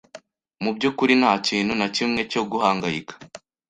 [0.63, 3.13] Mu byukuri ntakintu nakimwe cyo guhangayika.